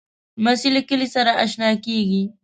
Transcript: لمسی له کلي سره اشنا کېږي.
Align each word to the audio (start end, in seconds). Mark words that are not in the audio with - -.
لمسی 0.39 0.69
له 0.75 0.81
کلي 0.89 1.07
سره 1.15 1.31
اشنا 1.43 1.69
کېږي. 1.85 2.23